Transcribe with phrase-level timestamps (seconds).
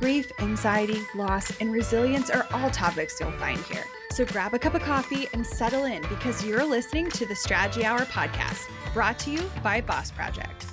[0.00, 3.84] Grief, anxiety, loss, and resilience are all topics you'll find here.
[4.12, 7.84] So grab a cup of coffee and settle in because you're listening to the Strategy
[7.84, 10.64] Hour podcast, brought to you by Boss Project.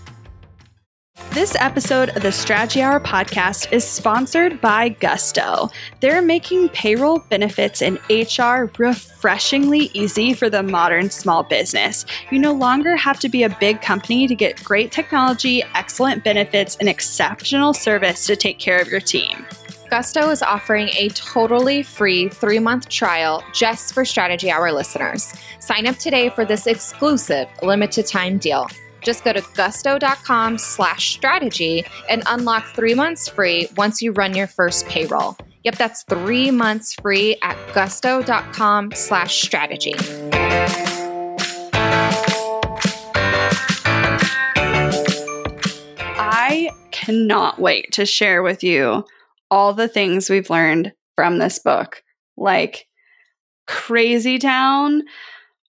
[1.38, 5.70] This episode of the Strategy Hour podcast is sponsored by Gusto.
[6.00, 12.06] They're making payroll, benefits, and HR refreshingly easy for the modern small business.
[12.32, 16.76] You no longer have to be a big company to get great technology, excellent benefits,
[16.78, 19.46] and exceptional service to take care of your team.
[19.90, 25.34] Gusto is offering a totally free three month trial just for Strategy Hour listeners.
[25.60, 28.68] Sign up today for this exclusive limited time deal.
[29.08, 34.48] Just go to gusto.com slash strategy and unlock three months free once you run your
[34.48, 35.38] first payroll.
[35.64, 39.96] Yep, that's three months free at gusto.com slash strategy.
[46.18, 49.06] I cannot wait to share with you
[49.50, 52.04] all the things we've learned from this book,
[52.36, 52.88] like
[53.68, 55.04] Crazy Town,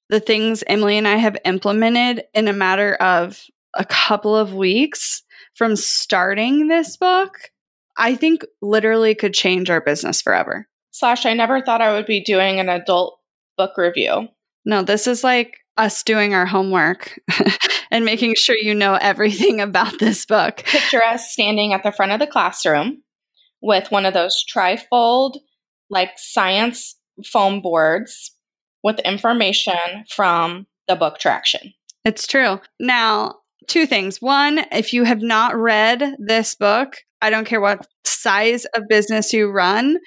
[0.09, 3.43] the things Emily and I have implemented in a matter of
[3.75, 5.23] a couple of weeks
[5.55, 7.51] from starting this book,
[7.97, 10.69] I think literally could change our business forever.
[10.93, 13.19] Slash, I never thought I would be doing an adult
[13.57, 14.29] book review.
[14.65, 17.21] No, this is like us doing our homework
[17.91, 20.65] and making sure you know everything about this book.
[20.65, 23.03] Picture us standing at the front of the classroom
[23.61, 25.39] with one of those trifold,
[25.91, 28.33] like science foam boards
[28.83, 31.73] with information from the book Traction.
[32.05, 32.61] It's true.
[32.81, 33.37] Now,
[33.69, 34.21] two things.
[34.21, 39.33] One, if you have not read this book, I don't care what size of business
[39.33, 39.99] you run,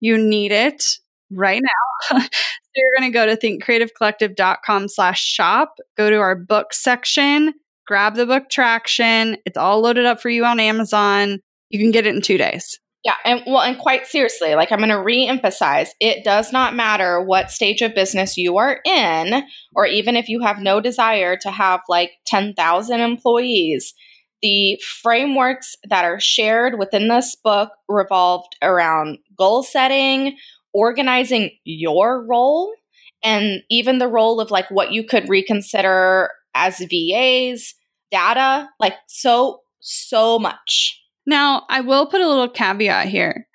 [0.00, 0.84] you need it
[1.30, 2.18] right now.
[2.20, 2.28] so
[2.74, 7.54] you're going to go to thinkcreativecollective.com slash shop, go to our book section,
[7.86, 9.36] grab the book Traction.
[9.44, 11.40] It's all loaded up for you on Amazon.
[11.70, 12.78] You can get it in two days.
[13.06, 17.22] Yeah, and well, and quite seriously, like I'm going to re-emphasize, it does not matter
[17.22, 19.44] what stage of business you are in,
[19.76, 23.94] or even if you have no desire to have like 10,000 employees.
[24.42, 30.36] The frameworks that are shared within this book revolved around goal setting,
[30.74, 32.74] organizing your role,
[33.22, 37.72] and even the role of like what you could reconsider as VAs,
[38.10, 41.00] data, like so, so much.
[41.26, 43.46] Now, I will put a little caveat here.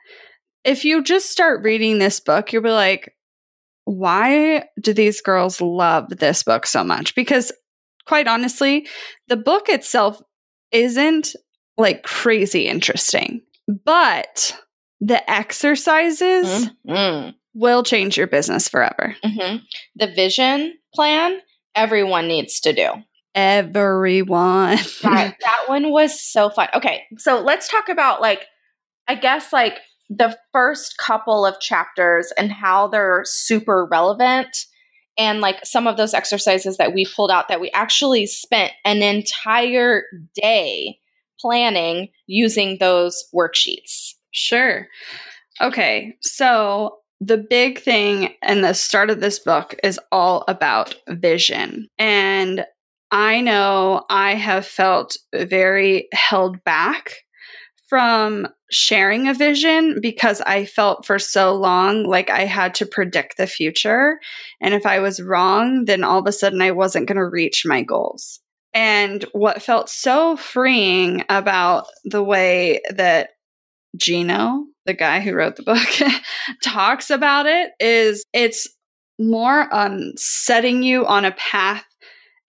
[0.64, 3.14] If you just start reading this book, you'll be like,
[3.86, 7.16] why do these girls love this book so much?
[7.16, 7.52] Because,
[8.06, 8.88] quite honestly,
[9.28, 10.22] the book itself
[10.72, 11.36] isn't
[11.78, 13.42] like crazy interesting,
[13.86, 14.56] but
[15.00, 17.30] the exercises mm-hmm.
[17.56, 19.16] will change your business forever.
[19.26, 19.58] Mm-hmm.
[19.96, 21.40] The vision plan,
[21.74, 22.92] everyone needs to do
[23.36, 24.78] everyone.
[25.04, 26.70] that, that one was so fun.
[26.74, 28.46] Okay, so let's talk about like,
[29.08, 34.66] I guess like the first couple of chapters and how they're super relevant
[35.18, 39.02] and like some of those exercises that we pulled out that we actually spent an
[39.02, 40.04] entire
[40.36, 40.98] day
[41.40, 44.14] planning using those worksheets.
[44.32, 44.88] Sure.
[45.60, 51.88] Okay, so the big thing in the start of this book is all about vision.
[52.00, 52.66] And
[53.12, 57.16] I know I have felt very held back
[57.90, 63.36] from sharing a vision because I felt for so long like I had to predict
[63.36, 64.18] the future.
[64.62, 67.64] And if I was wrong, then all of a sudden I wasn't going to reach
[67.66, 68.40] my goals.
[68.74, 73.32] And what felt so freeing about the way that
[73.98, 76.22] Gino, the guy who wrote the book,
[76.64, 78.70] talks about it is it's
[79.20, 81.84] more on setting you on a path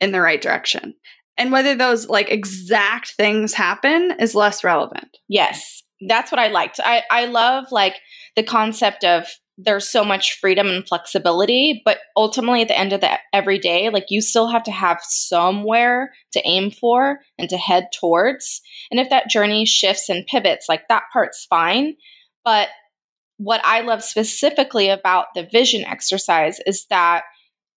[0.02, 0.94] in the right direction.
[1.38, 5.16] And whether those like exact things happen is less relevant.
[5.28, 5.82] Yes.
[6.06, 6.80] That's what I liked.
[6.82, 7.94] I, I love like
[8.36, 9.26] the concept of
[9.56, 13.90] there's so much freedom and flexibility, but ultimately at the end of the every day,
[13.90, 18.60] like you still have to have somewhere to aim for and to head towards.
[18.90, 21.94] And if that journey shifts and pivots, like that part's fine.
[22.44, 22.68] But
[23.36, 27.22] what I love specifically about the vision exercise is that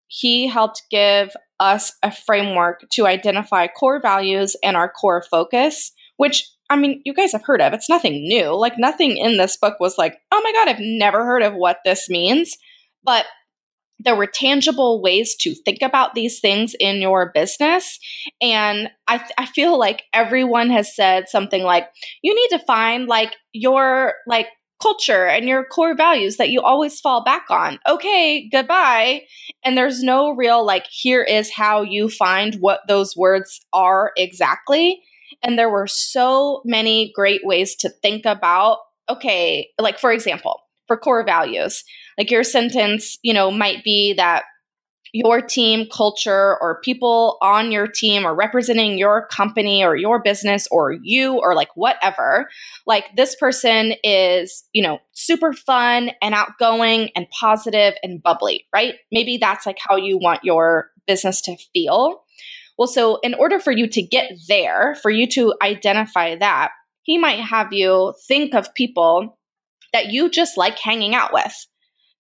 [0.07, 1.31] he helped give
[1.61, 7.13] us a framework to identify core values and our core focus, which I mean, you
[7.13, 7.73] guys have heard of.
[7.73, 8.57] It's nothing new.
[8.57, 11.79] Like, nothing in this book was like, oh my God, I've never heard of what
[11.85, 12.57] this means.
[13.05, 13.27] But
[14.01, 17.99] there were tangible ways to think about these things in your business.
[18.41, 21.87] And I, I feel like everyone has said something like,
[22.23, 24.49] you need to find like your like
[24.81, 27.79] culture and your core values that you always fall back on.
[27.89, 29.23] Okay, goodbye.
[29.65, 35.03] And there's no real like, here is how you find what those words are exactly.
[35.43, 38.79] And there were so many great ways to think about,
[39.09, 41.85] okay, like for example, for core values,
[42.19, 44.45] like your sentence, you know, might be that
[45.15, 50.67] your team culture or people on your team or representing your company or your business
[50.73, 52.49] or you or like whatever
[52.85, 58.95] like this person is you know super fun and outgoing and positive and bubbly right?
[59.13, 62.25] Maybe that's like how you want your business to feel.
[62.77, 66.73] Well so in order for you to get there for you to identify that
[67.05, 69.39] he might have you think of people
[69.93, 71.55] that you just like hanging out with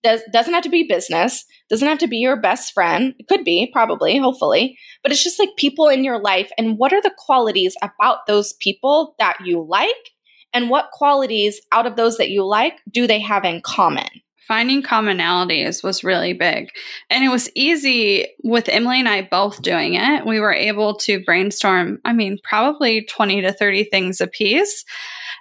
[0.04, 3.14] does, doesn't have to be business, doesn't have to be your best friend.
[3.18, 6.50] It could be, probably, hopefully, but it's just like people in your life.
[6.56, 9.90] And what are the qualities about those people that you like?
[10.52, 14.08] And what qualities out of those that you like do they have in common?
[14.46, 16.68] Finding commonalities was really big.
[17.10, 20.26] And it was easy with Emily and I both doing it.
[20.26, 24.84] We were able to brainstorm, I mean, probably 20 to 30 things a piece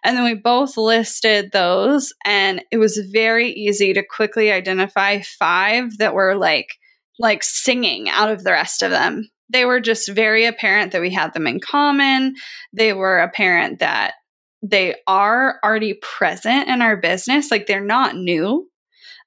[0.04, 5.98] and then we both listed those, and it was very easy to quickly identify five
[5.98, 6.78] that were like
[7.20, 9.30] like singing out of the rest of them.
[9.50, 12.36] They were just very apparent that we had them in common.
[12.74, 14.16] They were apparent that
[14.64, 18.68] they are already present in our business, like they're not new,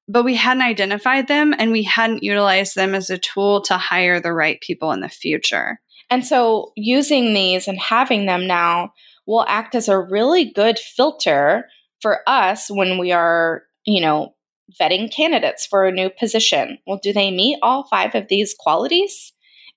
[0.08, 4.20] but we hadn't identified them and we hadn't utilized them as a tool to hire
[4.20, 5.81] the right people in the future.
[6.11, 8.93] And so, using these and having them now
[9.26, 11.67] will act as a really good filter
[12.00, 14.35] for us when we are, you know,
[14.81, 16.79] vetting candidates for a new position.
[16.87, 19.32] Well, do they meet all five of these qualities?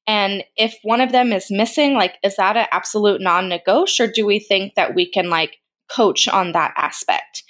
[0.08, 4.12] And if one of them is missing, like, is that an absolute non negotiable, or
[4.12, 5.58] do we think that we can, like,
[5.90, 7.44] coach on that aspect?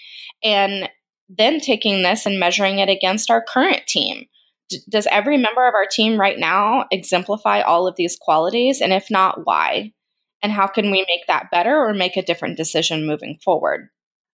[0.43, 0.89] And
[1.29, 4.25] then taking this and measuring it against our current team.
[4.69, 8.81] D- does every member of our team right now exemplify all of these qualities?
[8.81, 9.93] And if not, why?
[10.41, 13.89] and how can we make that better or make a different decision moving forward?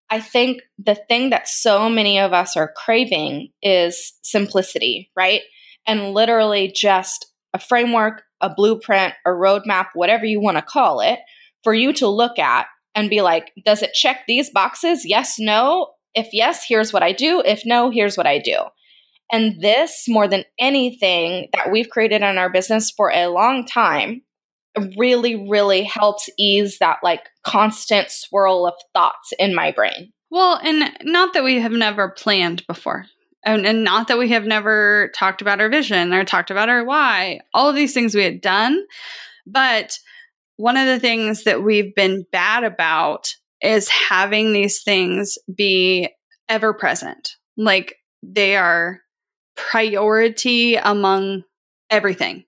[0.10, 5.42] I think the thing that so many of us are craving is simplicity, right?
[5.88, 11.20] And literally just a framework, a blueprint, a roadmap, whatever you want to call it,
[11.64, 15.06] for you to look at and be like, does it check these boxes?
[15.06, 15.90] Yes, no.
[16.16, 17.42] If yes, here's what I do.
[17.46, 18.58] If no, here's what I do.
[19.32, 24.22] And this, more than anything that we've created in our business for a long time,
[24.98, 30.12] really, really helps ease that like constant swirl of thoughts in my brain.
[30.30, 33.06] Well, and not that we have never planned before.
[33.46, 36.84] And, and not that we have never talked about our vision or talked about our
[36.84, 38.84] why, all of these things we had done.
[39.46, 40.00] But
[40.58, 43.36] one of the things that we've been bad about
[43.66, 46.10] is having these things be
[46.50, 47.32] ever present.
[47.58, 49.00] Like they are
[49.56, 51.44] priority among
[51.90, 52.44] everything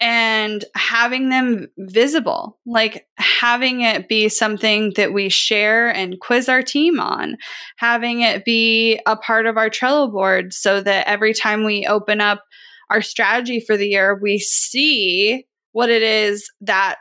[0.00, 6.62] and having them visible, like having it be something that we share and quiz our
[6.62, 7.36] team on,
[7.76, 12.20] having it be a part of our Trello board so that every time we open
[12.20, 12.42] up
[12.88, 16.96] our strategy for the year, we see what it is that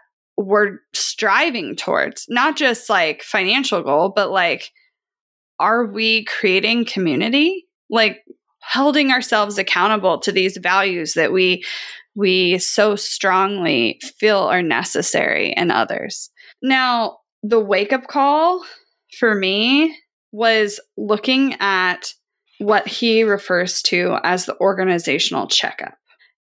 [0.46, 4.72] we're striving towards, not just like financial goal, but like,
[5.60, 7.66] are we creating community?
[7.90, 8.24] Like,
[8.62, 11.64] holding ourselves accountable to these values that we
[12.16, 16.30] we so strongly feel are necessary in others.
[16.62, 18.66] Now, the wake up call
[19.18, 19.96] for me
[20.32, 22.14] was looking at
[22.58, 25.98] what he refers to as the organizational checkup.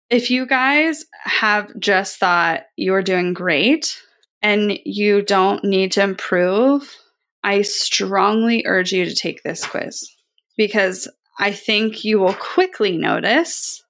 [0.09, 4.01] If you guys have just thought you're doing great
[4.41, 6.95] and you don't need to improve,
[7.43, 10.09] I strongly urge you to take this quiz
[10.57, 11.07] because
[11.39, 13.83] I think you will quickly notice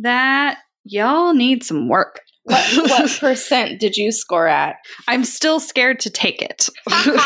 [0.00, 2.20] that y'all need some work.
[2.44, 4.76] What, what percent did you score at?
[5.08, 6.68] I'm still scared to take it.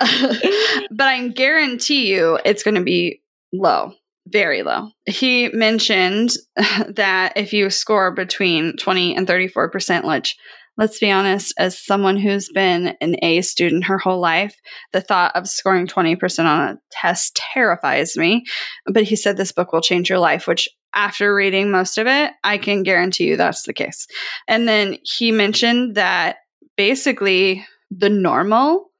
[0.90, 3.20] but I guarantee you it's going to be
[3.52, 3.92] low,
[4.26, 4.90] very low.
[5.06, 10.36] He mentioned that if you score between 20 and 34%, which
[10.80, 14.56] let's be honest, as someone who's been an A student her whole life,
[14.92, 18.44] the thought of scoring 20% on a test terrifies me.
[18.86, 22.32] But he said this book will change your life, which after reading most of it,
[22.42, 24.06] I can guarantee you that's the case.
[24.48, 26.36] And then he mentioned that
[26.76, 28.90] basically the normal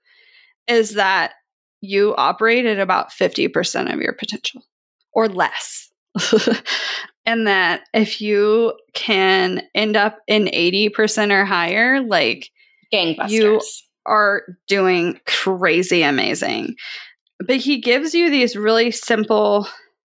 [0.68, 1.32] is that
[1.80, 4.62] you operate at about 50% of your potential
[5.12, 5.90] or less.
[7.26, 12.50] and that if you can end up in 80% or higher, like
[12.92, 13.30] Gangbusters.
[13.30, 13.60] You-
[14.06, 16.74] are doing crazy amazing.
[17.46, 19.68] But he gives you these really simple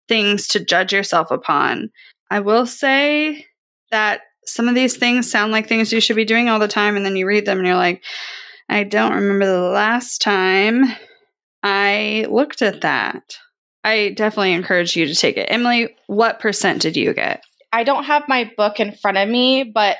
[0.08, 1.89] things to judge yourself upon.
[2.30, 3.46] I will say
[3.92, 6.96] that some of these things sound like things you should be doing all the time,
[6.96, 8.04] and then you read them and you're like,
[8.70, 10.84] I don't remember the last time
[11.63, 13.38] I looked at that.
[13.88, 15.48] I definitely encourage you to take it.
[15.50, 17.41] Emily, what percent did you get?
[17.72, 19.96] I don't have my book in front of me, but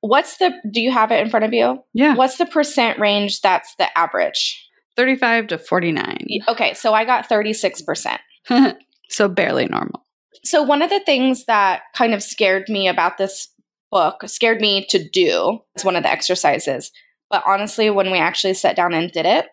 [0.00, 1.78] what's the do you have it in front of you?
[1.94, 2.16] Yeah.
[2.16, 4.68] What's the percent range that's the average?
[4.96, 6.26] 35 to 49.
[6.48, 8.18] Okay, so I got 36%.
[9.08, 10.04] so barely normal.
[10.42, 13.48] So one of the things that kind of scared me about this
[13.92, 16.90] book, scared me to do, is one of the exercises.
[17.30, 19.46] But honestly, when we actually sat down and did it,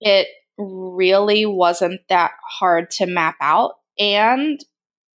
[0.00, 0.26] it
[0.60, 4.60] really wasn't that hard to map out and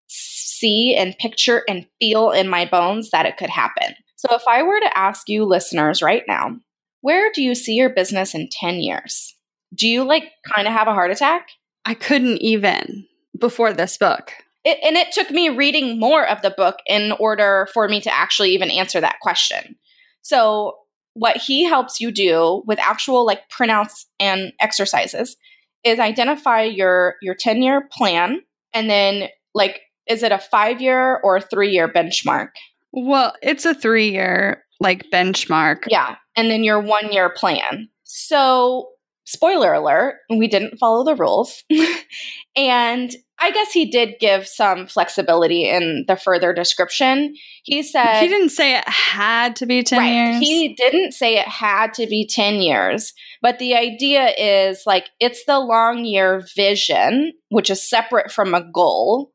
[0.07, 3.95] see and picture and feel in my bones that it could happen.
[4.15, 6.57] So if I were to ask you listeners right now,
[7.01, 9.35] where do you see your business in 10 years?
[9.73, 11.47] Do you like kind of have a heart attack?
[11.85, 13.07] I couldn't even
[13.37, 14.31] before this book.
[14.63, 18.15] It, and it took me reading more of the book in order for me to
[18.15, 19.75] actually even answer that question.
[20.21, 20.75] So,
[21.13, 25.35] what he helps you do with actual like printouts and exercises
[25.83, 28.41] is identify your your 10 year plan
[28.73, 32.49] and then like is it a 5 year or a 3 year benchmark?
[32.91, 35.85] Well, it's a three year like benchmark.
[35.87, 37.87] Yeah, and then your 1 year plan.
[38.03, 38.89] So,
[39.25, 41.63] spoiler alert, we didn't follow the rules.
[42.55, 47.33] and I guess he did give some flexibility in the further description.
[47.63, 50.13] He said He didn't say it had to be 10 right.
[50.13, 50.39] years.
[50.39, 55.43] He didn't say it had to be 10 years, but the idea is like it's
[55.45, 59.31] the long year vision, which is separate from a goal,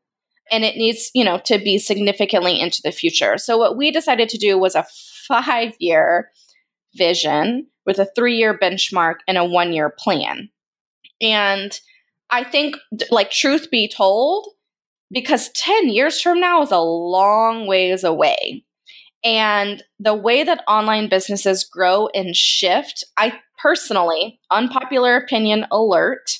[0.52, 3.36] and it needs, you know, to be significantly into the future.
[3.38, 4.86] So what we decided to do was a
[5.28, 6.30] 5-year
[6.94, 10.50] vision with a 3-year benchmark and a 1-year plan.
[11.20, 11.78] And
[12.30, 12.76] I think
[13.10, 14.48] like truth be told,
[15.10, 18.64] because 10 years from now is a long ways away.
[19.24, 26.30] And the way that online businesses grow and shift, I personally, unpopular opinion alert,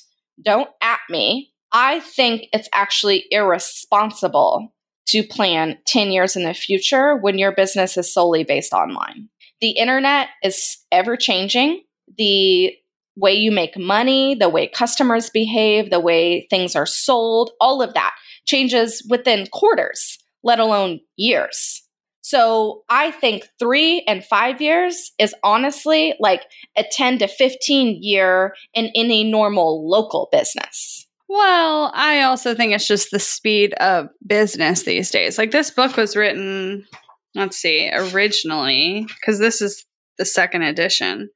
[0.43, 1.51] don't at me.
[1.71, 4.73] I think it's actually irresponsible
[5.07, 9.29] to plan 10 years in the future when your business is solely based online.
[9.61, 11.83] The internet is ever changing.
[12.17, 12.73] The
[13.17, 17.93] way you make money, the way customers behave, the way things are sold, all of
[17.95, 18.13] that
[18.45, 21.83] changes within quarters, let alone years.
[22.21, 26.43] So I think three and five years is honestly like
[26.75, 31.07] a 10 to 15 year in any normal local business.
[31.29, 35.37] Well, I also think it's just the speed of business these days.
[35.37, 36.85] Like this book was written,
[37.33, 39.85] let's see, originally, because this is
[40.17, 41.29] the second edition.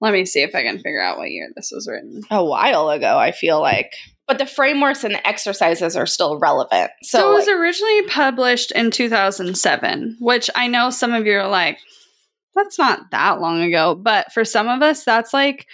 [0.00, 2.22] Let me see if I can figure out what year this was written.
[2.30, 3.92] A while ago, I feel like.
[4.26, 6.90] But the frameworks and the exercises are still relevant.
[7.02, 11.38] So, So, it was like, originally published in 2007, which I know some of you
[11.38, 11.78] are like,
[12.54, 13.94] that's not that long ago.
[13.94, 15.66] But for some of us, that's like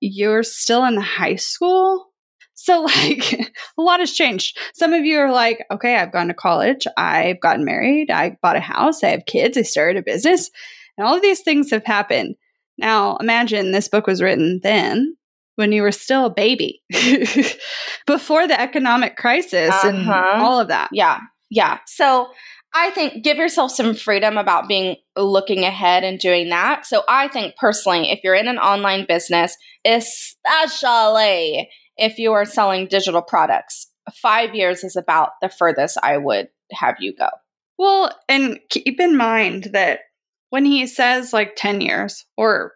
[0.00, 2.06] you're still in high school.
[2.54, 3.32] So, like,
[3.78, 4.58] a lot has changed.
[4.74, 8.56] Some of you are like, okay, I've gone to college, I've gotten married, I bought
[8.56, 10.50] a house, I have kids, I started a business,
[10.96, 12.34] and all of these things have happened.
[12.78, 15.16] Now, imagine this book was written then
[15.56, 16.82] when you were still a baby,
[18.06, 20.42] before the economic crisis and Uh-huh.
[20.44, 20.88] all of that.
[20.92, 21.18] yeah,
[21.50, 21.78] yeah.
[21.86, 22.28] So
[22.74, 26.86] I think give yourself some freedom about being looking ahead and doing that.
[26.86, 32.86] So I think personally, if you're in an online business, especially if you are selling
[32.86, 33.88] digital products,
[34.22, 37.28] five years is about the furthest I would have you go.
[37.78, 40.00] Well, and keep in mind that
[40.50, 42.72] when he says like 10 years, or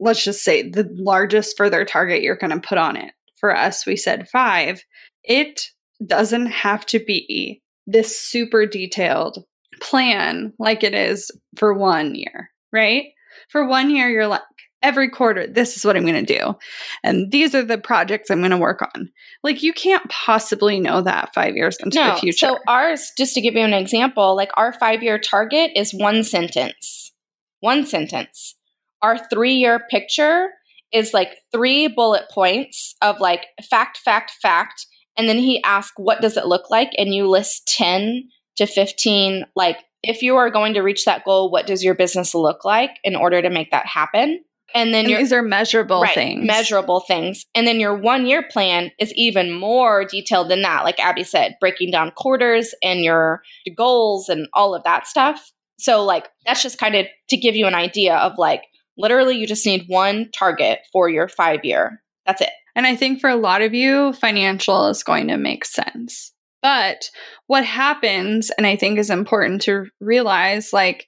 [0.00, 3.86] let's just say the largest further target you're going to put on it, for us,
[3.86, 4.82] we said five,
[5.24, 5.68] it
[6.04, 9.44] doesn't have to be this super detailed
[9.80, 13.04] plan like it is for one year, right?
[13.50, 14.42] For one year, you're like,
[14.86, 16.54] every quarter, this is what I'm going to do.
[17.02, 19.10] And these are the projects I'm going to work on.
[19.42, 22.46] Like, you can't possibly know that five years into the future.
[22.46, 26.22] So ours, just to give you an example, like our five year target is one
[26.22, 27.12] sentence.
[27.60, 28.54] One sentence.
[29.02, 30.50] Our three year picture
[30.92, 34.86] is like three bullet points of like fact, fact, fact.
[35.18, 36.90] And then he asks, what does it look like?
[36.96, 38.28] And you list 10
[38.58, 42.34] to 15, like, if you are going to reach that goal, what does your business
[42.34, 44.44] look like in order to make that happen?
[44.74, 46.46] And then And your these are measurable right, things.
[46.46, 47.46] measurable things.
[47.54, 50.84] And then your one year plan is even more detailed than that.
[50.84, 53.42] Like Abby said, breaking down quarters and your
[53.76, 55.52] goals and all of that stuff.
[55.78, 58.64] So, like, that's just kind of to give you an idea of like,
[58.98, 62.02] literally, you just need one target for your five year.
[62.26, 62.50] That's it.
[62.74, 66.32] And I think for a lot of you, financial is going to make sense.
[66.62, 67.10] But
[67.46, 71.06] what happens, and I think is important to realize, like,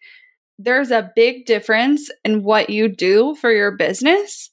[0.58, 4.50] there's a big difference in what you do for your business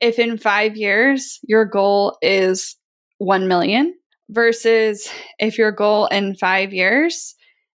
[0.00, 2.76] if in five years your goal is
[3.18, 3.94] 1 million
[4.28, 5.08] versus
[5.38, 7.34] if your goal in five years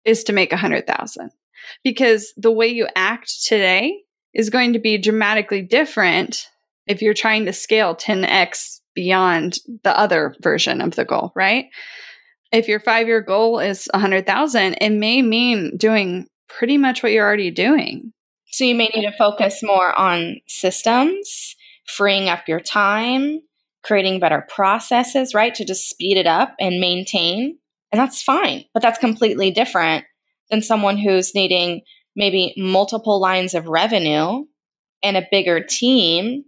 [0.04, 1.30] is to make 100,000.
[1.82, 4.02] Because the way you act today
[4.32, 6.48] is going to be dramatically different
[6.86, 11.66] if you're trying to scale 10x beyond the other version of the goal, right?
[12.52, 17.26] If your five year goal is 100,000, it may mean doing pretty much what you're
[17.26, 18.12] already doing.
[18.52, 23.40] So, you may need to focus more on systems, freeing up your time,
[23.82, 25.54] creating better processes, right?
[25.54, 27.58] To just speed it up and maintain.
[27.92, 28.64] And that's fine.
[28.72, 30.04] But that's completely different
[30.50, 31.82] than someone who's needing
[32.16, 34.44] maybe multiple lines of revenue
[35.02, 36.44] and a bigger team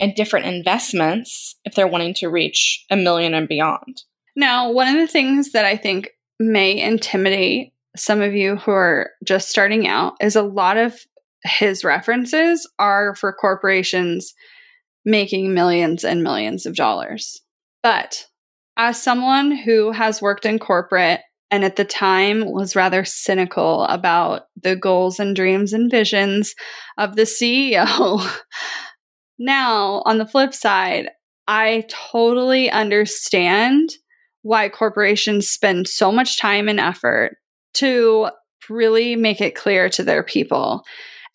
[0.00, 4.02] and different investments if they're wanting to reach a million and beyond.
[4.34, 6.10] Now, one of the things that I think
[6.40, 10.98] may intimidate some of you who are just starting out is a lot of
[11.44, 14.34] his references are for corporations
[15.04, 17.42] making millions and millions of dollars.
[17.82, 18.26] But
[18.76, 21.20] as someone who has worked in corporate
[21.50, 26.54] and at the time was rather cynical about the goals and dreams and visions
[26.98, 28.26] of the CEO,
[29.38, 31.10] now on the flip side,
[31.46, 33.90] I totally understand
[34.42, 37.36] why corporations spend so much time and effort
[37.74, 38.30] to
[38.68, 40.84] really make it clear to their people.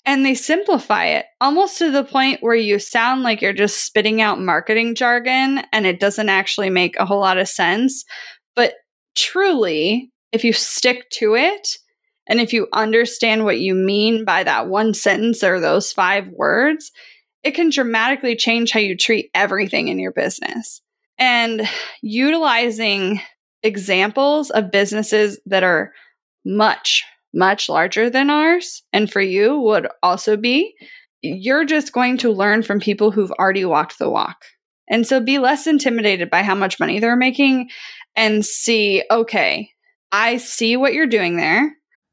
[0.05, 4.21] And they simplify it almost to the point where you sound like you're just spitting
[4.21, 8.05] out marketing jargon and it doesn't actually make a whole lot of sense.
[8.55, 8.73] But
[9.15, 11.77] truly, if you stick to it
[12.27, 16.91] and if you understand what you mean by that one sentence or those five words,
[17.43, 20.81] it can dramatically change how you treat everything in your business.
[21.17, 21.67] And
[22.01, 23.21] utilizing
[23.63, 25.91] examples of businesses that are
[26.45, 30.73] much, much larger than ours, and for you would also be,
[31.21, 34.45] you're just going to learn from people who've already walked the walk.
[34.89, 37.69] And so be less intimidated by how much money they're making
[38.15, 39.69] and see, okay,
[40.11, 41.75] I see what you're doing there.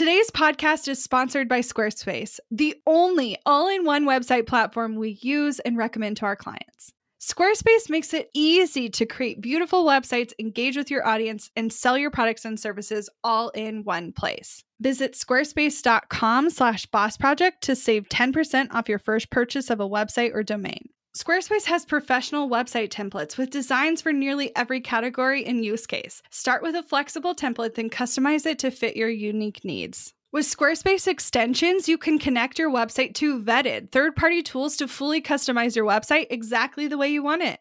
[0.00, 5.58] Today's podcast is sponsored by Squarespace, the only all in one website platform we use
[5.58, 6.90] and recommend to our clients.
[7.20, 12.10] Squarespace makes it easy to create beautiful websites, engage with your audience, and sell your
[12.10, 14.64] products and services all in one place.
[14.80, 20.34] Visit squarespace.com slash boss project to save 10% off your first purchase of a website
[20.34, 20.88] or domain.
[21.16, 26.22] Squarespace has professional website templates with designs for nearly every category and use case.
[26.30, 30.14] Start with a flexible template, then customize it to fit your unique needs.
[30.30, 35.20] With Squarespace extensions, you can connect your website to vetted third party tools to fully
[35.20, 37.58] customize your website exactly the way you want it.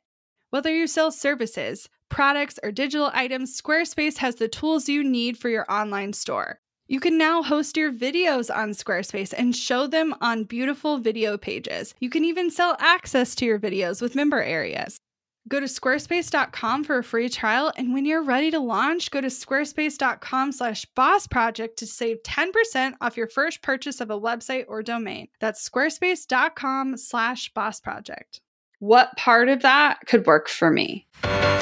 [0.51, 5.49] Whether you sell services, products, or digital items, Squarespace has the tools you need for
[5.49, 6.59] your online store.
[6.91, 11.93] You can now host your videos on Squarespace and show them on beautiful video pages.
[11.99, 14.97] You can even sell access to your videos with member areas.
[15.47, 19.27] Go to squarespace.com for a free trial, and when you're ready to launch, go to
[19.27, 25.27] squarespace.com/slash boss project to save 10% off your first purchase of a website or domain.
[25.39, 28.41] That's squarespace.com/slash boss project.
[28.79, 31.05] What part of that could work for me?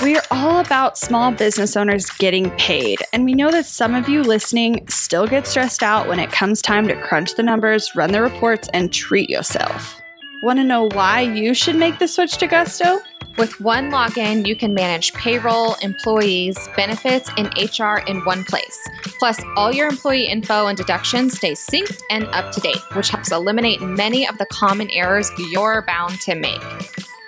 [0.04, 4.22] We're all about small business owners getting paid, and we know that some of you
[4.22, 8.22] listening still get stressed out when it comes time to crunch the numbers, run the
[8.22, 10.00] reports, and treat yourself.
[10.44, 13.00] Want to know why you should make the switch to Gusto?
[13.40, 18.80] With one login, you can manage payroll, employees, benefits, and HR in one place.
[19.18, 23.32] Plus, all your employee info and deductions stay synced and up to date, which helps
[23.32, 26.62] eliminate many of the common errors you're bound to make.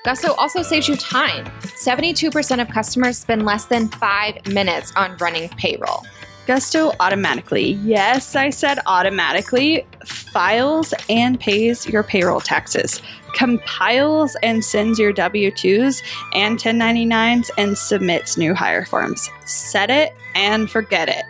[0.06, 1.46] Gusto also saves you time.
[1.64, 6.06] 72% of customers spend less than five minutes on running payroll.
[6.50, 13.04] Gusto automatically, yes, I said automatically, files and pays your payroll taxes,
[13.36, 16.02] compiles and sends your W 2s
[16.34, 19.30] and 1099s, and submits new hire forms.
[19.46, 21.24] Set it and forget it.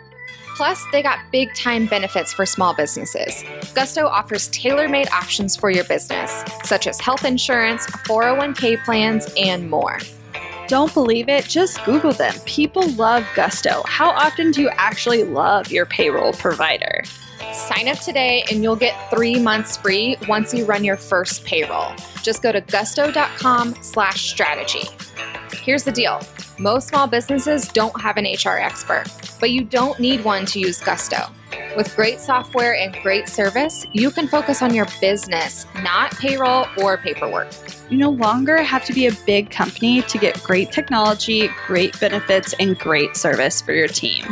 [0.56, 3.44] Plus, they got big time benefits for small businesses.
[3.74, 9.68] Gusto offers tailor made options for your business, such as health insurance, 401k plans, and
[9.68, 9.98] more.
[10.70, 11.46] Don't believe it?
[11.46, 12.32] Just Google them.
[12.46, 13.82] People love Gusto.
[13.86, 17.02] How often do you actually love your payroll provider?
[17.52, 21.92] Sign up today and you'll get three months free once you run your first payroll.
[22.22, 24.88] Just go to gusto.com slash strategy.
[25.52, 26.20] Here's the deal.
[26.56, 29.06] Most small businesses don't have an HR expert,
[29.40, 31.32] but you don't need one to use Gusto.
[31.76, 36.98] With great software and great service, you can focus on your business, not payroll or
[36.98, 37.48] paperwork.
[37.88, 42.54] You no longer have to be a big company to get great technology, great benefits,
[42.60, 44.24] and great service for your team.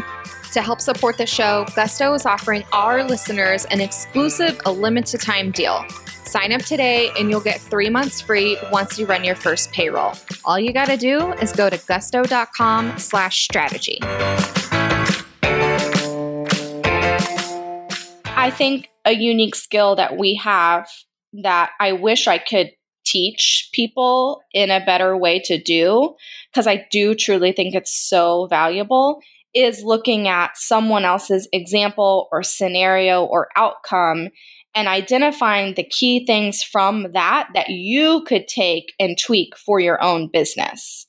[0.52, 5.50] To help support the show, Gusto is offering our listeners an exclusive, a limited time
[5.50, 5.84] deal.
[6.24, 10.12] Sign up today and you'll get three months free once you run your first payroll.
[10.44, 13.98] All you gotta do is go to gusto.com slash strategy.
[18.38, 20.88] I think a unique skill that we have
[21.42, 22.70] that I wish I could
[23.04, 26.14] teach people in a better way to do,
[26.52, 29.20] because I do truly think it's so valuable,
[29.54, 34.28] is looking at someone else's example or scenario or outcome
[34.72, 40.00] and identifying the key things from that that you could take and tweak for your
[40.00, 41.08] own business.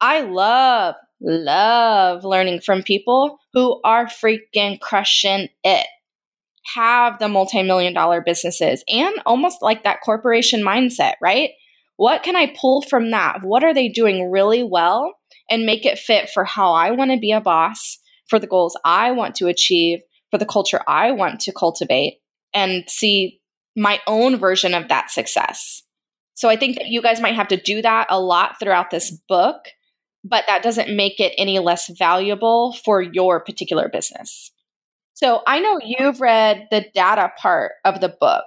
[0.00, 5.86] I love, love learning from people who are freaking crushing it,
[6.74, 11.50] have the multi million dollar businesses, and almost like that corporation mindset, right?
[11.96, 13.42] What can I pull from that?
[13.42, 15.14] What are they doing really well
[15.50, 17.98] and make it fit for how I want to be a boss,
[18.28, 22.20] for the goals I want to achieve, for the culture I want to cultivate,
[22.54, 23.40] and see
[23.76, 25.82] my own version of that success?
[26.34, 29.10] So I think that you guys might have to do that a lot throughout this
[29.28, 29.66] book
[30.24, 34.52] but that doesn't make it any less valuable for your particular business.
[35.22, 38.42] So I know you've read the data part of the book,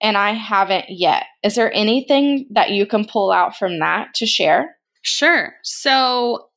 [0.00, 1.22] and I haven't yet.
[1.44, 4.74] Is there anything that you can pull out from that to share?
[5.02, 5.54] Sure.
[5.62, 6.48] So,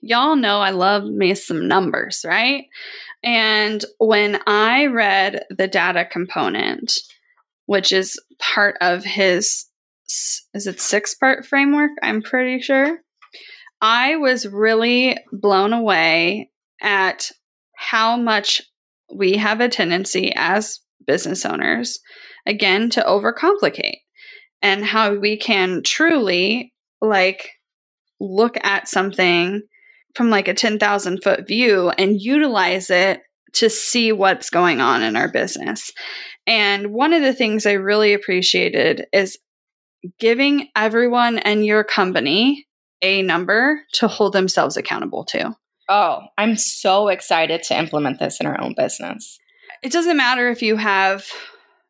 [0.00, 2.64] y'all know I love me some numbers, right?
[3.22, 6.98] And when I read the data component,
[7.66, 9.66] which is part of his,
[10.54, 11.90] is it six part framework?
[12.02, 12.96] I'm pretty sure.
[13.82, 17.30] I was really blown away at
[17.76, 18.62] how much
[19.12, 21.98] we have a tendency as business owners,
[22.46, 23.98] again, to overcomplicate
[24.62, 27.50] and how we can truly like
[28.20, 29.62] look at something
[30.14, 33.20] from like a 10,000 foot view and utilize it
[33.54, 35.90] to see what's going on in our business.
[36.46, 39.38] And one of the things I really appreciated is
[40.18, 42.66] giving everyone and your company
[43.02, 45.54] a number to hold themselves accountable to.
[45.88, 49.38] Oh, I'm so excited to implement this in our own business.
[49.82, 51.26] It doesn't matter if you have,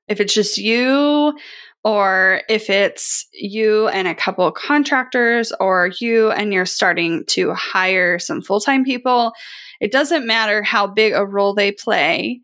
[0.07, 1.37] if it's just you
[1.85, 8.19] or if it's you and a couple contractors or you and you're starting to hire
[8.19, 9.33] some full time people.
[9.81, 12.41] It doesn't matter how big a role they play.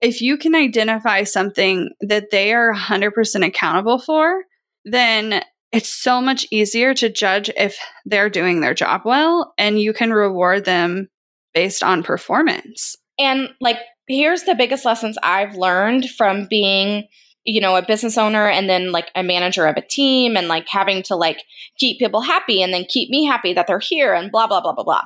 [0.00, 4.42] If you can identify something that they are 100% accountable for,
[4.84, 9.92] then it's so much easier to judge if they're doing their job well and you
[9.92, 11.08] can reward them
[11.54, 12.96] based on performance.
[13.18, 17.08] And like here's the biggest lessons I've learned from being
[17.44, 20.68] you know a business owner and then like a manager of a team and like
[20.68, 21.42] having to like
[21.76, 24.72] keep people happy and then keep me happy that they're here and blah blah blah
[24.72, 25.02] blah blah.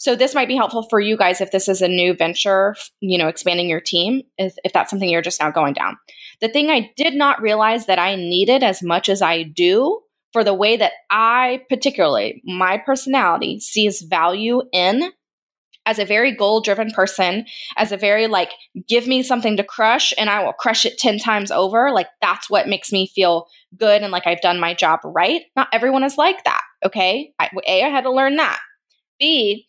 [0.00, 3.18] So this might be helpful for you guys if this is a new venture, you
[3.18, 5.96] know, expanding your team, if, if that's something you're just now going down.
[6.40, 10.00] The thing I did not realize that I needed as much as I do
[10.32, 15.12] for the way that I, particularly my personality, sees value in
[15.86, 17.46] as a very goal driven person,
[17.78, 18.50] as a very like,
[18.88, 21.90] give me something to crush and I will crush it 10 times over.
[21.90, 25.42] Like, that's what makes me feel good and like I've done my job right.
[25.56, 26.60] Not everyone is like that.
[26.84, 27.32] Okay.
[27.38, 28.60] I, a, I had to learn that.
[29.18, 29.66] B,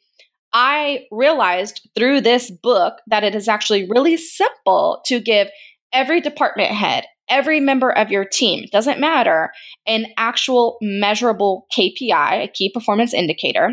[0.52, 5.48] I realized through this book that it is actually really simple to give
[5.94, 9.52] every department head, every member of your team, doesn't matter,
[9.86, 13.72] an actual measurable KPI, a key performance indicator,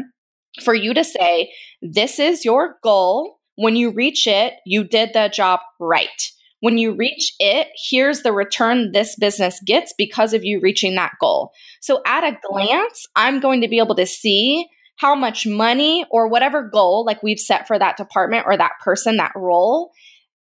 [0.63, 3.39] for you to say, this is your goal.
[3.57, 6.31] When you reach it, you did the job right.
[6.61, 11.13] When you reach it, here's the return this business gets because of you reaching that
[11.21, 11.53] goal.
[11.81, 14.67] So at a glance, I'm going to be able to see
[14.97, 19.19] how much money or whatever goal like we've set for that department or that person,
[19.19, 19.93] that role,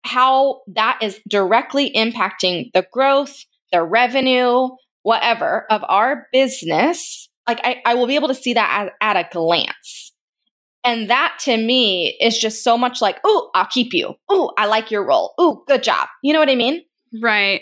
[0.03, 4.69] how that is directly impacting the growth, the revenue,
[5.03, 7.29] whatever of our business.
[7.47, 10.13] Like I, I will be able to see that at, at a glance.
[10.83, 14.15] And that to me is just so much like, oh, I'll keep you.
[14.29, 15.33] Oh, I like your role.
[15.37, 16.07] Oh, good job.
[16.23, 16.83] You know what I mean?
[17.21, 17.61] Right.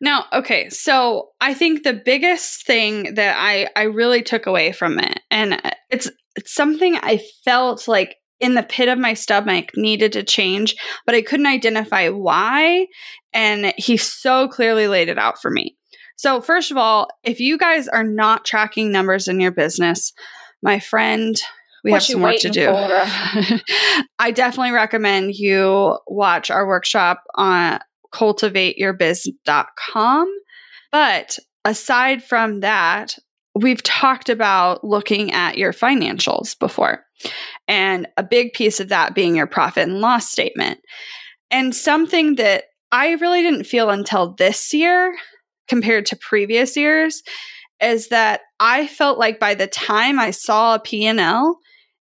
[0.00, 4.98] Now, okay, so I think the biggest thing that I I really took away from
[4.98, 9.70] it, and uh, it's it's something I felt like in the pit of my stomach
[9.76, 12.86] needed to change, but I couldn't identify why.
[13.32, 15.76] And he so clearly laid it out for me.
[16.16, 20.12] So, first of all, if you guys are not tracking numbers in your business,
[20.62, 21.40] my friend,
[21.84, 22.68] we what have some work to do.
[24.18, 27.78] I definitely recommend you watch our workshop on
[28.12, 30.34] cultivateyourbiz.com.
[30.90, 33.16] But aside from that,
[33.54, 37.04] we've talked about looking at your financials before,
[37.66, 40.80] and a big piece of that being your profit and loss statement.
[41.50, 45.16] And something that I really didn't feel until this year
[45.68, 47.22] compared to previous years
[47.80, 51.58] is that I felt like by the time I saw a P&L,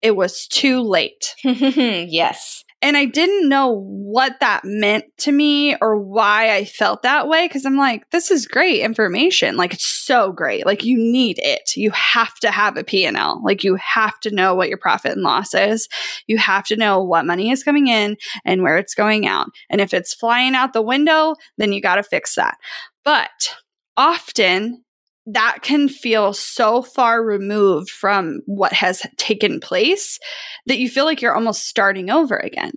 [0.01, 1.35] it was too late.
[1.43, 2.63] yes.
[2.81, 7.45] And I didn't know what that meant to me or why I felt that way
[7.45, 9.57] because I'm like, this is great information.
[9.57, 10.65] Like it's so great.
[10.65, 11.75] Like you need it.
[11.75, 13.41] You have to have a P&L.
[13.43, 15.89] Like you have to know what your profit and loss is.
[16.27, 18.15] You have to know what money is coming in
[18.45, 19.47] and where it's going out.
[19.69, 22.57] And if it's flying out the window, then you got to fix that.
[23.03, 23.55] But
[23.97, 24.85] often
[25.31, 30.17] that can feel so far removed from what has taken place
[30.65, 32.71] that you feel like you're almost starting over again.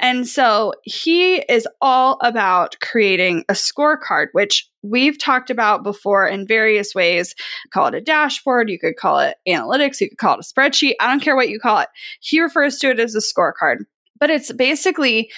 [0.00, 6.46] And so he is all about creating a scorecard, which we've talked about before in
[6.46, 7.34] various ways.
[7.74, 10.94] Call it a dashboard, you could call it analytics, you could call it a spreadsheet.
[11.00, 11.88] I don't care what you call it.
[12.20, 13.78] He refers to it as a scorecard,
[14.18, 15.30] but it's basically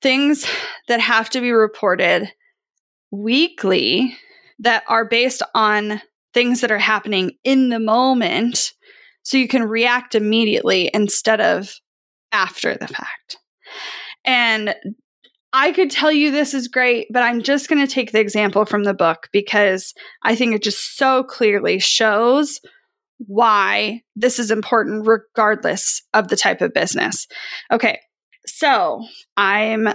[0.00, 0.46] things
[0.88, 2.32] that have to be reported
[3.10, 4.16] weekly
[4.60, 6.00] that are based on
[6.34, 8.72] things that are happening in the moment
[9.22, 11.72] so you can react immediately instead of
[12.32, 13.38] after the fact.
[14.24, 14.74] And
[15.52, 18.64] I could tell you this is great, but I'm just going to take the example
[18.64, 19.94] from the book because
[20.24, 22.60] I think it just so clearly shows
[23.18, 27.28] why this is important regardless of the type of business.
[27.70, 28.00] Okay,
[28.46, 29.04] so
[29.36, 29.88] I'm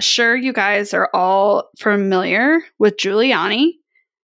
[0.00, 3.72] sure you guys are all familiar with Giuliani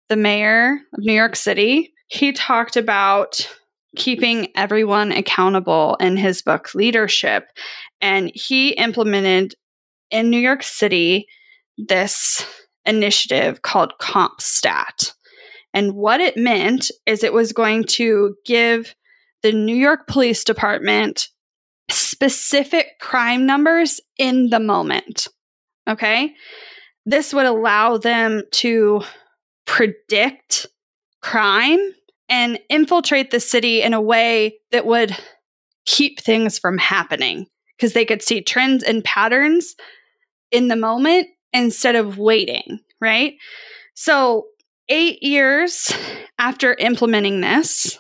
[0.09, 3.49] the mayor of New York City, he talked about
[3.97, 7.49] keeping everyone accountable in his book Leadership.
[8.01, 9.55] And he implemented
[10.11, 11.27] in New York City
[11.79, 12.47] this
[12.85, 15.13] initiative called CompStat.
[15.75, 18.95] And what it meant is it was going to give
[19.43, 21.29] the New York Police Department
[21.91, 25.29] specific crime numbers in the moment.
[25.89, 26.35] Okay.
[27.05, 29.03] This would allow them to
[29.67, 30.67] predict
[31.21, 31.81] crime
[32.29, 35.17] and infiltrate the city in a way that would
[35.85, 39.77] keep things from happening because they could see trends and patterns
[40.51, 43.35] in the moment instead of waiting, right?
[43.95, 44.47] So,
[44.89, 45.93] eight years
[46.39, 47.99] after implementing this,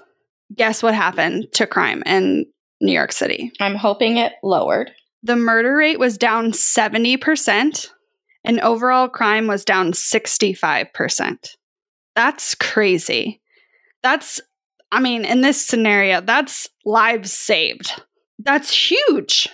[0.54, 2.46] guess what happened to crime in
[2.80, 3.52] New York City?
[3.60, 4.92] I'm hoping it lowered.
[5.22, 7.88] The murder rate was down 70%
[8.46, 11.56] and overall crime was down 65%.
[12.14, 13.42] That's crazy.
[14.02, 14.40] That's,
[14.92, 18.00] I mean, in this scenario, that's lives saved.
[18.38, 19.48] That's huge.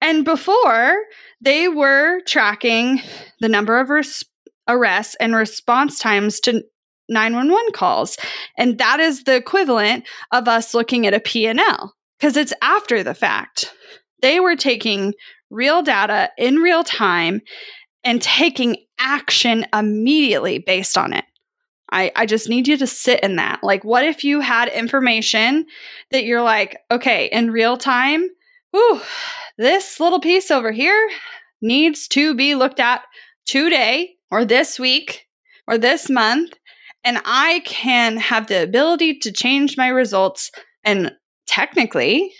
[0.00, 0.96] And before,
[1.40, 3.02] they were tracking
[3.40, 4.24] the number of res-
[4.66, 6.64] arrests and response times to
[7.10, 8.16] 911 calls.
[8.56, 13.14] And that is the equivalent of us looking at a P&L because it's after the
[13.14, 13.74] fact.
[14.22, 15.14] They were taking
[15.50, 17.42] real data in real time
[18.04, 21.24] and taking action immediately based on it.
[21.92, 23.60] I, I just need you to sit in that.
[23.62, 25.66] Like, what if you had information
[26.10, 28.28] that you're like, okay, in real time,
[28.70, 29.00] whew,
[29.58, 31.10] this little piece over here
[31.60, 33.02] needs to be looked at
[33.46, 35.26] today or this week
[35.66, 36.54] or this month.
[37.02, 40.50] And I can have the ability to change my results
[40.84, 41.12] and
[41.46, 42.32] technically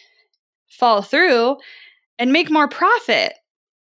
[0.68, 1.57] follow through
[2.18, 3.33] and make more profit.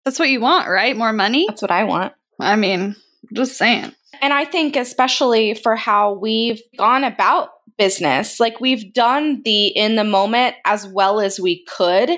[0.10, 0.98] That's what you want, right?
[0.98, 1.46] More money?
[1.48, 2.14] That's what I want.
[2.40, 2.96] I mean,
[3.32, 3.94] just saying.
[4.24, 9.98] And I think, especially for how we've gone about business, like we've done the in
[9.98, 12.10] the moment as well as we could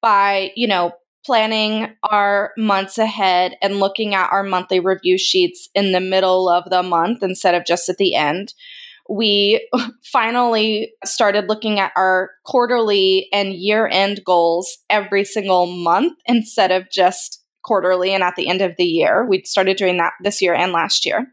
[0.00, 0.92] by, you know,
[1.26, 6.70] planning our months ahead and looking at our monthly review sheets in the middle of
[6.70, 8.54] the month instead of just at the end.
[9.08, 9.68] We
[10.04, 16.88] finally started looking at our quarterly and year end goals every single month instead of
[16.92, 19.26] just quarterly and at the end of the year.
[19.26, 21.26] We started doing that this year and last year.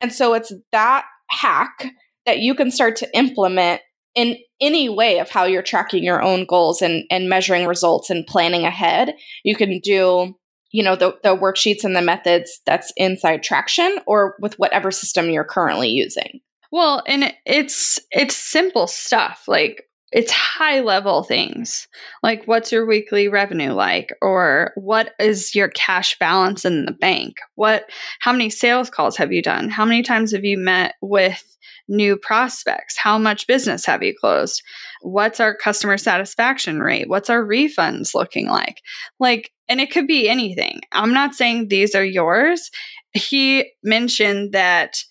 [0.00, 1.86] And so it's that hack
[2.26, 3.80] that you can start to implement
[4.14, 8.26] in any way of how you're tracking your own goals and, and measuring results and
[8.26, 9.14] planning ahead.
[9.44, 10.34] You can do,
[10.72, 15.30] you know, the, the worksheets and the methods that's inside Traction or with whatever system
[15.30, 16.40] you're currently using.
[16.70, 19.44] Well, and it's it's simple stuff.
[19.48, 21.86] Like it's high level things.
[22.22, 24.10] Like what's your weekly revenue like?
[24.22, 27.36] Or what is your cash balance in the bank?
[27.56, 27.90] What
[28.20, 29.68] how many sales calls have you done?
[29.68, 31.44] How many times have you met with
[31.88, 32.96] new prospects?
[32.96, 34.62] How much business have you closed?
[35.02, 37.08] What's our customer satisfaction rate?
[37.08, 38.80] What's our refunds looking like?
[39.20, 40.80] Like and it could be anything.
[40.92, 42.70] I'm not saying these are yours.
[43.12, 45.04] He mentioned that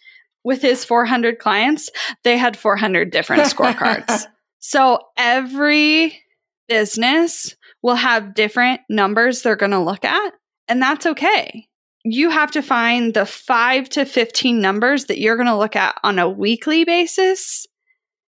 [0.43, 1.89] with his 400 clients
[2.23, 4.25] they had 400 different scorecards
[4.67, 6.21] So every
[6.67, 10.33] business will have different numbers they're going to look at,
[10.67, 11.69] and that's okay.
[12.03, 15.95] You have to find the five to 15 numbers that you're going to look at
[16.03, 17.65] on a weekly basis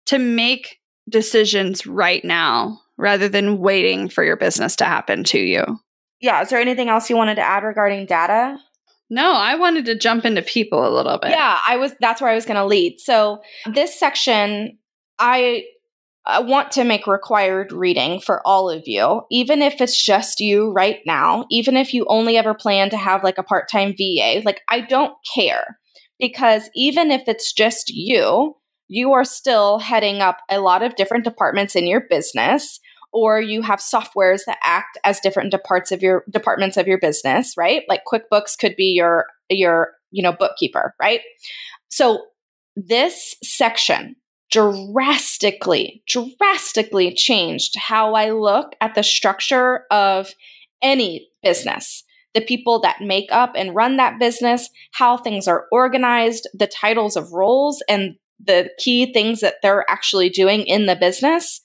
[0.06, 5.64] to make decisions right now rather than waiting for your business to happen to you.
[6.20, 6.42] Yeah.
[6.42, 8.56] Is there anything else you wanted to add regarding data?
[9.10, 11.30] No, I wanted to jump into people a little bit.
[11.32, 13.00] Yeah, I was that's where I was going to lead.
[13.00, 14.78] So, this section
[15.18, 15.64] I
[16.26, 20.70] I want to make required reading for all of you, even if it's just you
[20.70, 24.42] right now, even if you only ever plan to have like a part time VA.
[24.44, 25.78] Like, I don't care
[26.18, 28.56] because even if it's just you,
[28.88, 32.80] you are still heading up a lot of different departments in your business
[33.12, 37.54] or you have softwares that act as different departs of your departments of your business
[37.56, 41.20] right like quickbooks could be your your you know bookkeeper right
[41.88, 42.24] so
[42.76, 44.14] this section
[44.50, 50.34] drastically, drastically changed how I look at the structure of
[50.82, 52.04] any business.
[52.34, 57.16] The people that make up and run that business, how things are organized, the titles
[57.16, 61.60] of roles, and the key things that they're actually doing in the business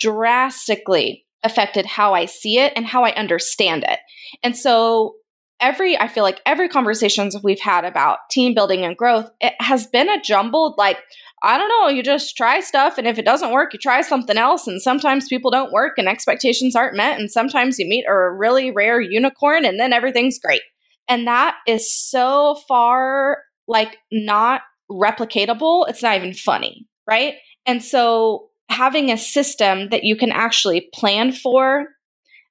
[0.00, 3.98] drastically affected how I see it and how I understand it.
[4.42, 5.14] And so
[5.60, 9.86] every I feel like every conversations we've had about team building and growth, it has
[9.86, 10.98] been a jumbled like
[11.42, 14.36] I don't know, you just try stuff and if it doesn't work, you try something
[14.36, 18.30] else and sometimes people don't work and expectations aren't met and sometimes you meet a
[18.30, 20.62] really rare unicorn and then everything's great.
[21.08, 27.34] And that is so far like not replicatable, it's not even funny, right?
[27.66, 31.86] And so having a system that you can actually plan for,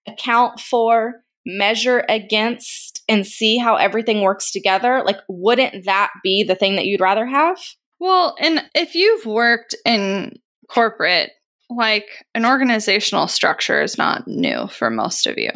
[0.07, 6.55] account for, measure against and see how everything works together, like wouldn't that be the
[6.55, 7.57] thing that you'd rather have?
[7.99, 11.31] Well, and if you've worked in corporate,
[11.69, 15.51] like an organizational structure is not new for most of you.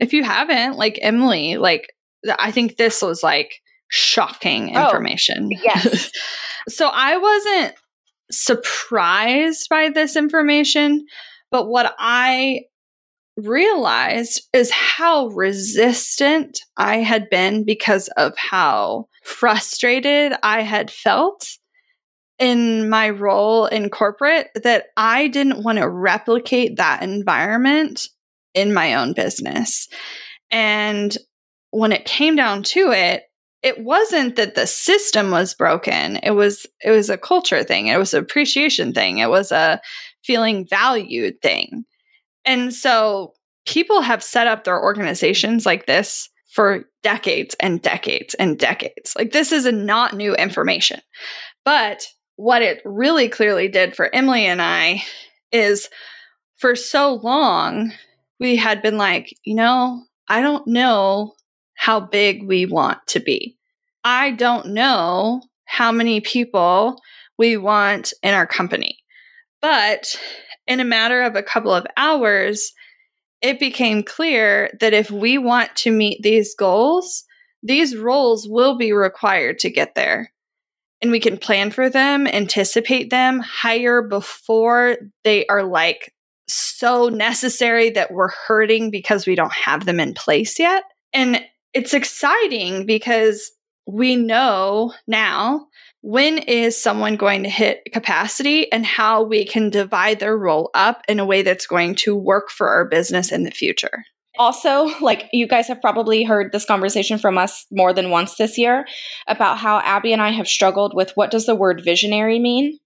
[0.00, 1.92] If you haven't, like Emily, like
[2.38, 5.50] I think this was like shocking oh, information.
[5.52, 6.10] Oh, yes.
[6.68, 7.74] so I wasn't
[8.30, 11.04] surprised by this information,
[11.50, 12.62] but what I
[13.36, 21.46] realized is how resistant I had been because of how frustrated I had felt
[22.42, 28.08] in my role in corporate that I didn't want to replicate that environment
[28.52, 29.86] in my own business.
[30.50, 31.16] And
[31.70, 33.22] when it came down to it,
[33.62, 36.16] it wasn't that the system was broken.
[36.16, 37.86] It was it was a culture thing.
[37.86, 39.18] It was an appreciation thing.
[39.18, 39.80] It was a
[40.24, 41.84] feeling valued thing.
[42.44, 43.34] And so
[43.66, 49.14] people have set up their organizations like this for decades and decades and decades.
[49.16, 51.00] Like this is not new information.
[51.64, 52.04] But
[52.36, 55.02] what it really clearly did for Emily and I
[55.50, 55.88] is
[56.56, 57.92] for so long
[58.40, 61.34] we had been like, you know, I don't know
[61.74, 63.56] how big we want to be.
[64.04, 67.00] I don't know how many people
[67.38, 68.98] we want in our company.
[69.60, 70.16] But
[70.66, 72.72] in a matter of a couple of hours,
[73.40, 77.24] it became clear that if we want to meet these goals,
[77.62, 80.31] these roles will be required to get there.
[81.02, 86.14] And we can plan for them, anticipate them, hire before they are like
[86.48, 90.84] so necessary that we're hurting because we don't have them in place yet.
[91.12, 91.44] And
[91.74, 93.50] it's exciting because
[93.86, 95.66] we know now
[96.02, 101.02] when is someone going to hit capacity and how we can divide their role up
[101.08, 104.04] in a way that's going to work for our business in the future.
[104.38, 108.56] Also, like you guys have probably heard this conversation from us more than once this
[108.56, 108.86] year
[109.26, 112.78] about how Abby and I have struggled with what does the word visionary mean?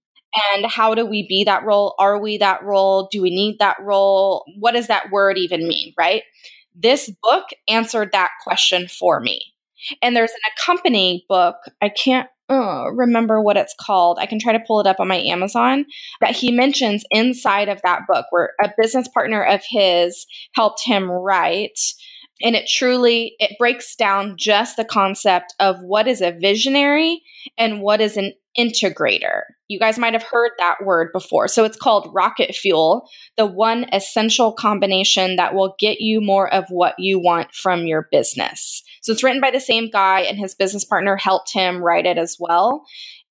[0.53, 1.95] And how do we be that role?
[1.99, 3.07] Are we that role?
[3.11, 4.43] Do we need that role?
[4.59, 6.23] What does that word even mean, right?
[6.75, 9.41] This book answered that question for me.
[10.01, 11.55] And there's an accompanying book.
[11.81, 14.19] I can't uh, remember what it's called.
[14.19, 15.85] I can try to pull it up on my Amazon
[16.21, 21.09] that he mentions inside of that book where a business partner of his helped him
[21.09, 21.79] write
[22.41, 27.21] and it truly it breaks down just the concept of what is a visionary
[27.57, 29.41] and what is an integrator.
[29.67, 31.47] You guys might have heard that word before.
[31.47, 36.65] So it's called rocket fuel, the one essential combination that will get you more of
[36.69, 38.83] what you want from your business.
[39.01, 42.17] So it's written by the same guy, and his business partner helped him write it
[42.17, 42.85] as well.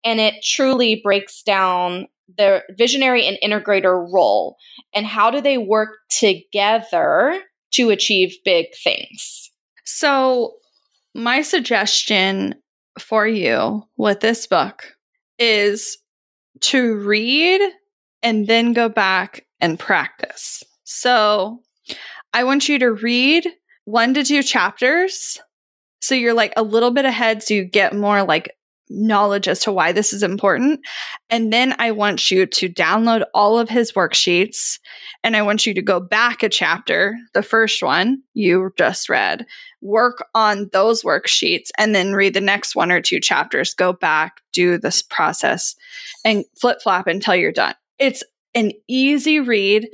[0.04, 2.06] And it truly breaks down
[2.38, 4.56] the visionary and integrator role
[4.94, 7.40] and how do they work together
[7.72, 9.50] to achieve big things.
[9.84, 10.54] So,
[11.14, 12.54] my suggestion
[12.98, 14.95] for you with this book
[15.38, 15.98] is
[16.60, 17.60] to read
[18.22, 20.62] and then go back and practice.
[20.84, 21.60] So,
[22.32, 23.48] I want you to read
[23.86, 25.40] one to two chapters.
[26.00, 28.50] So you're like a little bit ahead, so you get more like
[28.90, 30.80] knowledge as to why this is important.
[31.30, 34.78] And then I want you to download all of his worksheets
[35.24, 39.46] and I want you to go back a chapter, the first one you just read,
[39.86, 43.74] work on those worksheets, and then read the next one or two chapters.
[43.74, 45.76] Go back, do this process,
[46.24, 47.74] and flip flop until you're done.
[47.98, 48.22] It's
[48.54, 49.88] an easy read.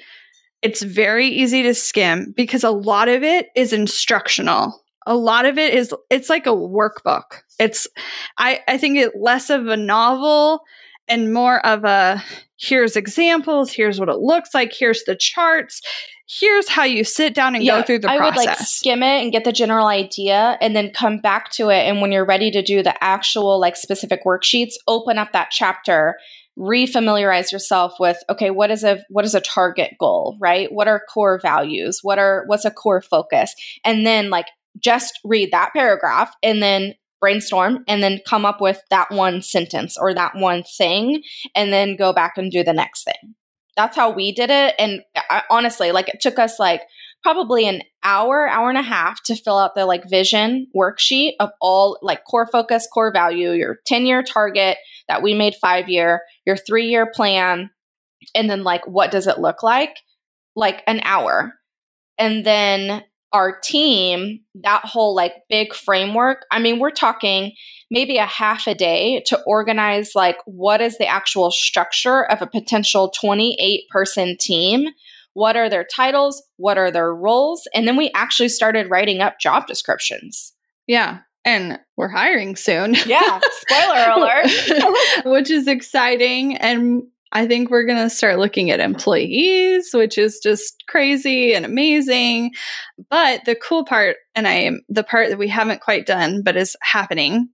[0.62, 5.58] It's very easy to skim because a lot of it is instructional a lot of
[5.58, 7.86] it is it's like a workbook it's
[8.38, 10.62] i i think it less of a novel
[11.08, 12.22] and more of a
[12.58, 15.80] here's examples here's what it looks like here's the charts
[16.40, 18.36] here's how you sit down and yeah, go through the I process.
[18.36, 21.86] would like skim it and get the general idea and then come back to it
[21.88, 26.16] and when you're ready to do the actual like specific worksheets open up that chapter
[26.58, 30.70] refamiliarize yourself with okay what is a what is a target goal right?
[30.72, 32.00] What are core values?
[32.02, 33.54] What are what's a core focus?
[33.84, 34.46] And then like
[34.78, 39.96] just read that paragraph and then brainstorm and then come up with that one sentence
[39.96, 41.22] or that one thing
[41.54, 43.34] and then go back and do the next thing.
[43.76, 44.74] That's how we did it.
[44.78, 46.82] And I, honestly, like it took us like
[47.22, 51.50] probably an hour, hour and a half to fill out the like vision worksheet of
[51.60, 54.76] all like core focus, core value, your 10 year target
[55.08, 57.70] that we made five year, your three year plan,
[58.34, 59.96] and then like what does it look like?
[60.56, 61.54] Like an hour.
[62.18, 67.52] And then our team, that whole like big framework, I mean, we're talking
[67.90, 72.46] maybe a half a day to organize like what is the actual structure of a
[72.46, 74.88] potential 28 person team?
[75.34, 76.42] What are their titles?
[76.56, 77.66] What are their roles?
[77.74, 80.52] And then we actually started writing up job descriptions.
[80.86, 81.20] Yeah.
[81.44, 82.94] And we're hiring soon.
[83.06, 83.40] Yeah.
[83.52, 85.24] Spoiler alert.
[85.24, 86.56] Which is exciting.
[86.56, 91.64] And I think we're going to start looking at employees, which is just crazy and
[91.64, 92.52] amazing.
[93.08, 96.56] But the cool part, and I am the part that we haven't quite done, but
[96.56, 97.48] is happening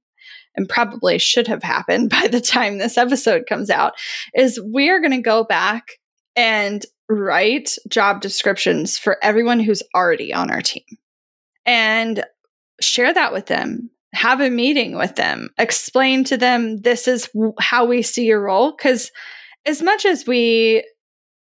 [0.56, 3.94] and probably should have happened by the time this episode comes out,
[4.34, 5.92] is we are going to go back
[6.34, 10.84] and write job descriptions for everyone who's already on our team
[11.64, 12.24] and
[12.80, 17.86] share that with them have a meeting with them explain to them this is how
[17.86, 19.10] we see your role because
[19.68, 20.82] as much as we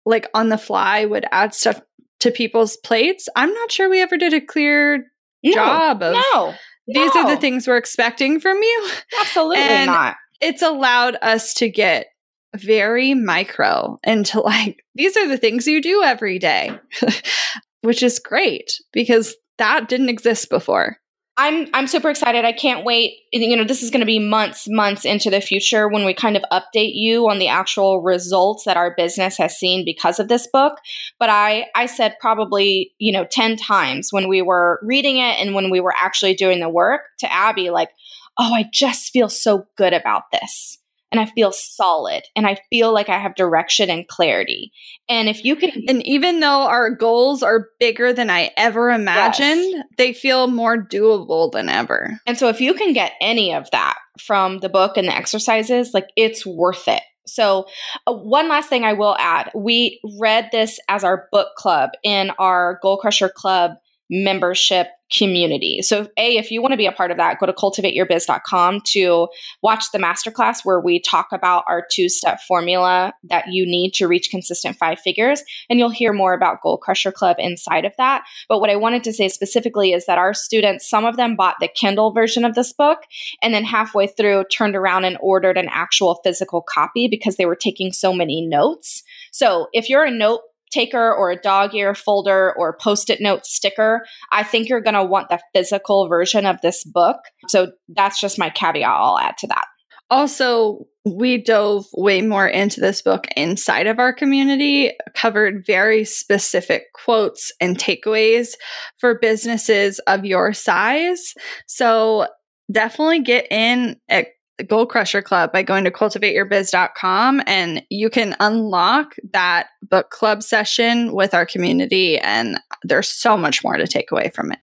[0.06, 1.80] like on the fly would add stuff
[2.20, 5.10] to people's plates, I'm not sure we ever did a clear
[5.42, 6.54] no, job of no,
[6.86, 7.22] these no.
[7.22, 8.90] are the things we're expecting from you.
[9.20, 10.16] Absolutely and not.
[10.40, 12.06] It's allowed us to get
[12.54, 16.78] very micro into like these are the things you do every day,
[17.82, 20.98] which is great because that didn't exist before.
[21.36, 22.44] I'm I'm super excited.
[22.44, 23.14] I can't wait.
[23.32, 26.36] You know, this is going to be months months into the future when we kind
[26.36, 30.46] of update you on the actual results that our business has seen because of this
[30.52, 30.78] book.
[31.18, 35.54] But I I said probably, you know, 10 times when we were reading it and
[35.54, 37.90] when we were actually doing the work to Abby like
[38.38, 40.78] oh, I just feel so good about this
[41.14, 44.72] and I feel solid and I feel like I have direction and clarity.
[45.08, 49.60] And if you can And even though our goals are bigger than I ever imagined,
[49.60, 49.84] yes.
[49.96, 52.18] they feel more doable than ever.
[52.26, 55.94] And so if you can get any of that from the book and the exercises,
[55.94, 57.02] like it's worth it.
[57.26, 57.66] So,
[58.08, 62.32] uh, one last thing I will add we read this as our book club in
[62.40, 63.72] our Goal Crusher Club
[64.10, 65.80] membership community.
[65.82, 69.28] So, A, if you want to be a part of that, go to cultivateyourbiz.com to
[69.62, 74.08] watch the masterclass where we talk about our two step formula that you need to
[74.08, 75.42] reach consistent five figures.
[75.68, 78.24] And you'll hear more about Goal Crusher Club inside of that.
[78.48, 81.56] But what I wanted to say specifically is that our students, some of them bought
[81.60, 83.00] the Kindle version of this book
[83.42, 87.56] and then halfway through turned around and ordered an actual physical copy because they were
[87.56, 89.02] taking so many notes.
[89.32, 90.40] So, if you're a note
[90.74, 94.94] taker or a dog ear folder or post it note sticker, I think you're going
[94.94, 97.18] to want the physical version of this book.
[97.48, 99.64] So that's just my caveat I'll add to that.
[100.10, 106.84] Also, we dove way more into this book inside of our community, covered very specific
[106.94, 108.54] quotes and takeaways
[108.98, 111.34] for businesses of your size.
[111.66, 112.26] So
[112.70, 114.28] definitely get in at
[114.62, 121.12] Goal Crusher Club by going to cultivateyourbiz.com and you can unlock that book club session
[121.12, 122.18] with our community.
[122.18, 124.60] And there's so much more to take away from it.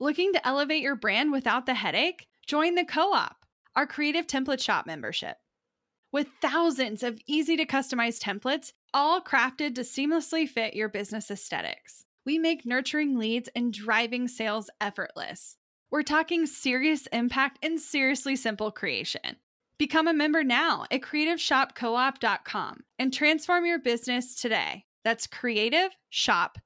[0.00, 2.26] Looking to elevate your brand without the headache?
[2.46, 3.36] Join the Co op,
[3.76, 5.36] our creative template shop membership.
[6.12, 12.04] With thousands of easy to customize templates, all crafted to seamlessly fit your business aesthetics,
[12.26, 15.56] we make nurturing leads and driving sales effortless.
[15.94, 19.36] We're talking serious impact and seriously simple creation.
[19.78, 24.86] Become a member now at creativeshopcoop.com and transform your business today.
[25.04, 26.58] That's creative shop.